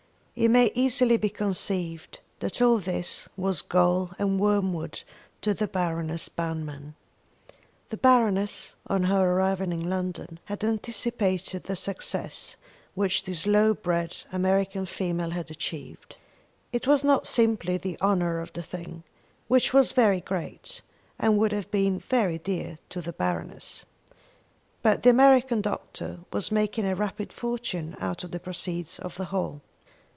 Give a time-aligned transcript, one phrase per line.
[0.33, 5.03] It may easily be conceived that all this was gall and wormwood
[5.41, 6.95] to the Baroness Banmann.
[7.89, 12.55] The Baroness, on her arrival in London, had anticipated the success
[12.95, 16.15] which this low bred American female had achieved.
[16.71, 19.03] It was not simply the honour of the thing,
[19.49, 20.81] which was very great
[21.19, 23.83] and would have been very dear to the Baroness,
[24.81, 29.25] but the American Doctor was making a rapid fortune out of the proceeds of the
[29.25, 29.61] hall.